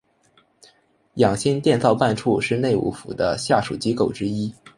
[1.17, 4.51] 养心殿造办处是内务府的下属机构之一。